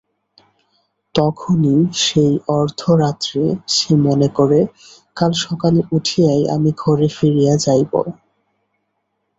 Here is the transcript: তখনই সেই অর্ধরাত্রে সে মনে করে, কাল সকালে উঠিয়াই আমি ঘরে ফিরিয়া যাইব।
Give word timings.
তখনই 1.15 1.79
সেই 2.03 2.33
অর্ধরাত্রে 2.53 3.43
সে 3.67 3.91
মনে 4.05 4.29
করে, 4.37 4.59
কাল 5.17 5.31
সকালে 5.45 5.81
উঠিয়াই 5.91 6.41
আমি 6.55 6.69
ঘরে 6.77 7.07
ফিরিয়া 7.17 7.53
যাইব। 7.57 7.93